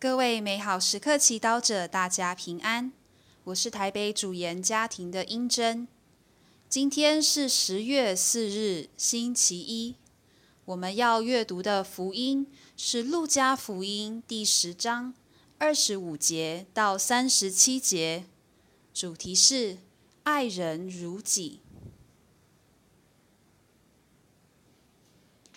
[0.00, 2.90] 各位美好时刻祈祷者，大家平安。
[3.44, 5.86] 我是台北主研家庭的英珍。
[6.70, 9.96] 今天是十月四日，星期一。
[10.64, 12.46] 我们要阅读的福音
[12.78, 15.12] 是《路加福音》第十章
[15.58, 18.24] 二十五节到三十七节，
[18.94, 19.76] 主题是
[20.22, 21.60] 爱人如己。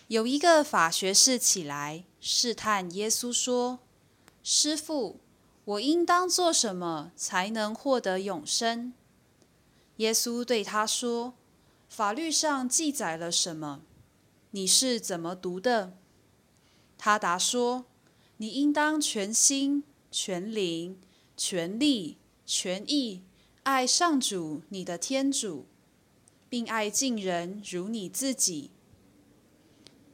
[0.09, 3.79] 有一个法学士起来试探耶稣说。
[4.43, 5.21] 师傅，
[5.63, 8.93] 我应当做什么才能获得永生？
[9.97, 11.35] 耶稣对他说
[11.87, 13.83] ：“法律上记载了什么？
[14.51, 15.93] 你是怎么读的？”
[16.99, 17.85] 他答说
[18.37, 20.99] ：“你应当全心、全灵、
[21.37, 23.21] 全力、全意
[23.63, 25.65] 爱上主你的天主，
[26.49, 28.71] 并爱近人如你自己。”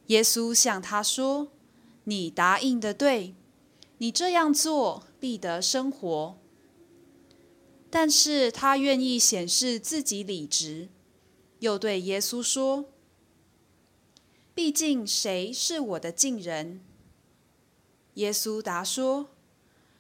[0.07, 1.47] 耶稣向他说
[2.05, 3.33] ：“你答应的对。”
[3.99, 6.38] 你这样做必得生活，
[7.89, 10.88] 但是他愿意显示自己理直，
[11.59, 12.86] 又对耶稣说
[14.56, 16.80] ：“毕竟谁是我的近人？”
[18.16, 19.31] 耶稣答说：“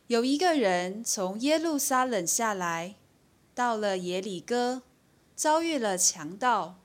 [0.07, 2.95] 有一个人从耶路撒冷下来，
[3.53, 4.83] 到了耶里哥，
[5.35, 6.79] 遭遇了强盗，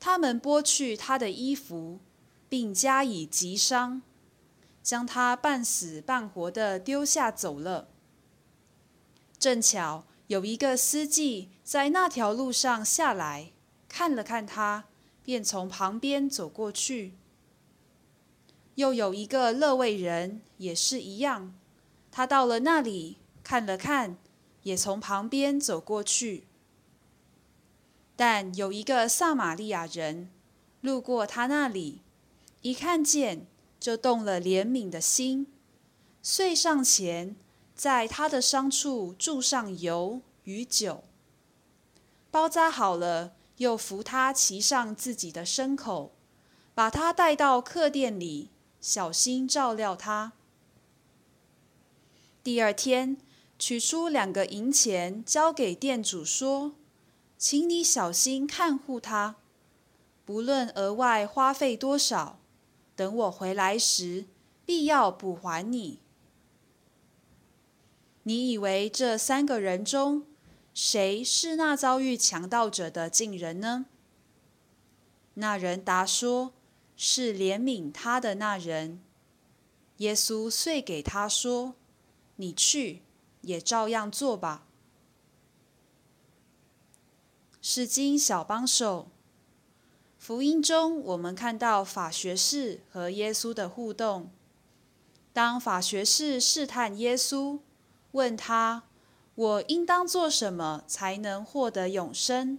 [0.00, 2.00] 他们剥去他的衣服，
[2.48, 4.02] 并加以击伤。”
[4.84, 7.88] 将他半死半活的丢下走了。
[9.38, 13.50] 正巧有一个司机在那条路上下来，
[13.88, 14.84] 看了看他，
[15.24, 17.14] 便从旁边走过去。
[18.74, 21.54] 又有一个乐位人也是一样，
[22.12, 24.18] 他到了那里看了看，
[24.64, 26.44] 也从旁边走过去。
[28.16, 30.30] 但有一个撒玛利亚人
[30.82, 32.02] 路过他那里，
[32.60, 33.46] 一看见。
[33.84, 35.46] 就动了怜悯的心，
[36.22, 37.36] 遂上前，
[37.74, 41.04] 在他的伤处注上油与酒，
[42.30, 46.12] 包扎好了，又扶他骑上自己的牲口，
[46.74, 48.48] 把他带到客店里，
[48.80, 50.32] 小心照料他。
[52.42, 53.18] 第二天，
[53.58, 56.72] 取出两个银钱，交给店主说
[57.36, 59.36] ：“请你小心看护他，
[60.24, 62.38] 不论额外花费多少。”
[62.96, 64.26] 等我回来时，
[64.64, 66.00] 必要补还你。
[68.22, 70.26] 你以为这三个人中，
[70.72, 73.86] 谁是那遭遇强盗者的近人呢？
[75.34, 76.54] 那人答说
[76.96, 79.02] ：“是怜悯他的那人。”
[79.98, 81.74] 耶稣遂给他说
[82.36, 83.02] ：“你去，
[83.42, 84.66] 也照样做吧。”
[87.60, 89.08] 是经小帮手。
[90.26, 94.30] 福音中，我们看到法学士和耶稣的互动。
[95.34, 97.58] 当法学士试探耶稣，
[98.12, 98.84] 问他
[99.36, 102.58] ：“我应当做什么才能获得永生？”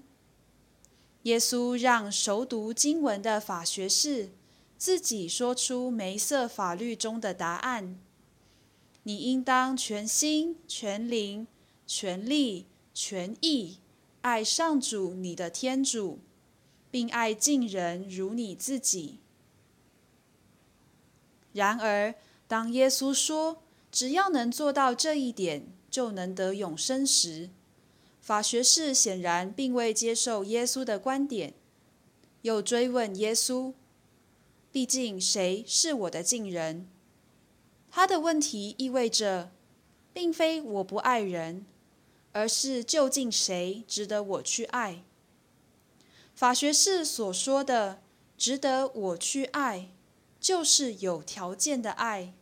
[1.24, 4.30] 耶稣让熟读经文的法学士
[4.78, 7.98] 自己说出梅瑟法律中的答案
[9.02, 11.48] ：“你应当全心、全灵、
[11.88, 13.80] 全力、全意
[14.22, 16.20] 爱上主你的天主。”
[16.96, 19.20] 并爱近人如你自己。
[21.52, 22.16] 然而，
[22.48, 23.62] 当耶稣说
[23.92, 27.50] 只要能做到这一点，就能得永生时，
[28.22, 31.54] 法学士显然并未接受耶稣的观点，
[32.44, 33.74] 又追问耶稣
[34.72, 36.88] ：“毕竟谁是我的近人？”
[37.92, 39.52] 他的问题意味着，
[40.14, 41.66] 并非我不爱人，
[42.32, 45.04] 而是究竟谁值得我去爱。
[46.36, 48.02] 法学士所说的
[48.38, 49.92] “值得我去爱”，
[50.38, 52.34] 就是有条件的爱，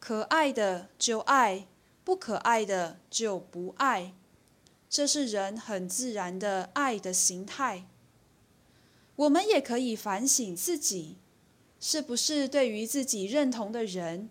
[0.00, 1.68] 可爱的就爱，
[2.02, 4.12] 不可爱的就不爱。
[4.90, 7.86] 这是人很自然的爱的形态。
[9.14, 11.18] 我们也可以反省自己，
[11.78, 14.28] 是不是对于自己认同的人，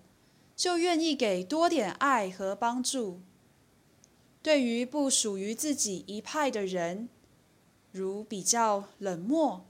[0.54, 3.22] 就愿意给多点爱和帮助；
[4.44, 7.08] 对于不属于自己一派的人，
[7.92, 9.66] 如比较冷漠，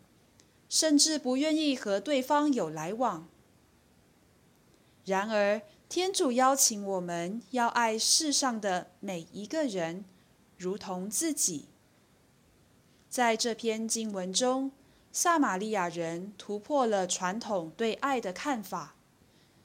[0.69, 3.27] 甚至不愿意和对方有来往。
[5.05, 10.05] 然而，天主邀请我们要爱世上的每一个人，
[10.57, 11.65] 如同自己。
[13.09, 14.71] 在这篇经文中，
[15.11, 18.95] 撒玛利亚人突破了传统对爱的看法，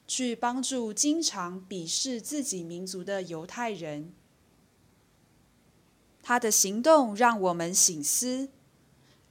[0.08, 4.12] 去帮助经常鄙视自己民族的犹太人。
[6.28, 8.48] 他的行动让我们醒思：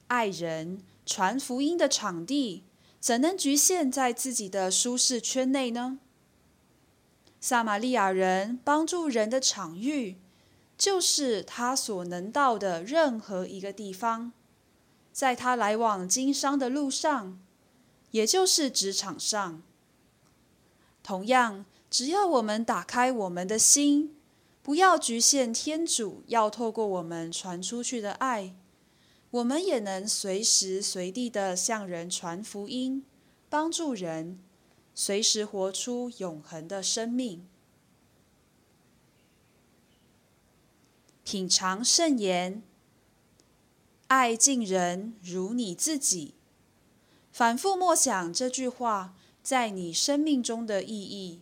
[0.07, 2.63] 爱人传福音的场地
[3.01, 5.99] 怎能局限在自己的舒适圈内呢？
[7.41, 10.15] 撒玛利亚人帮助人的场域，
[10.77, 14.31] 就是他所能到的任何一个地方，
[15.11, 17.37] 在他来往经商的路上，
[18.11, 19.61] 也就是职场上。
[21.03, 24.14] 同样，只要我们打开我们的心，
[24.65, 28.55] 不要局限天主要透过我们传出去的爱，
[29.29, 33.05] 我们也能随时随地的向人传福音，
[33.47, 34.39] 帮助人。
[34.95, 37.45] 随时活出永恒的生命，
[41.23, 42.63] 品尝圣言，
[44.07, 46.33] 爱敬人如你自己。
[47.31, 49.13] 反复默想这句话
[49.43, 51.41] 在你生命中的意义，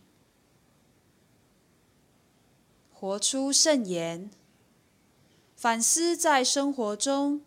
[3.04, 4.30] 活出圣言，
[5.58, 7.42] 反思在生活中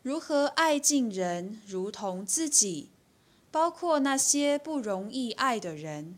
[0.00, 2.88] 如何爱敬人如同自己。
[3.50, 6.16] 包括那些不容易爱的人，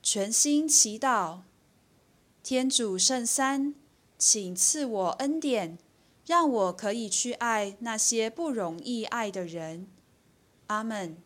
[0.00, 1.40] 全心祈祷，
[2.44, 3.74] 天主圣三，
[4.16, 5.76] 请赐我恩典，
[6.24, 9.88] 让我可以去爱那些不容易爱的人。
[10.68, 11.25] 阿门。